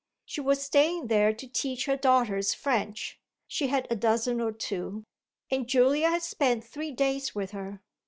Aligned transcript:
She 0.25 0.41
was 0.41 0.63
staying 0.63 1.09
there 1.09 1.31
to 1.31 1.47
teach 1.47 1.85
her 1.85 1.95
daughters 1.95 2.55
French 2.55 3.19
she 3.47 3.67
had 3.67 3.85
a 3.91 3.95
dozen 3.95 4.41
or 4.41 4.51
two! 4.51 5.03
and 5.51 5.67
Julia 5.69 6.09
had 6.09 6.23
spent 6.23 6.63
three 6.63 6.89
days 6.89 7.35
with 7.35 7.51
her. 7.51 7.83